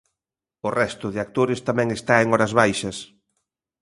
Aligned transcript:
O 0.67 0.69
resto 0.81 1.07
de 1.13 1.19
actores 1.25 1.59
tamén 1.67 1.87
está 1.97 2.15
en 2.23 2.27
horas 2.33 2.51
baixas. 2.59 2.97